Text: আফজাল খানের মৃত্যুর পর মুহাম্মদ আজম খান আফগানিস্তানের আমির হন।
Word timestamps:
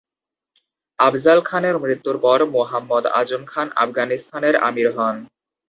আফজাল 0.99 1.39
খানের 1.41 1.75
মৃত্যুর 1.77 2.17
পর 2.17 2.39
মুহাম্মদ 2.55 3.03
আজম 3.19 3.43
খান 3.45 3.67
আফগানিস্তানের 3.75 4.55
আমির 4.67 4.89
হন। 4.95 5.15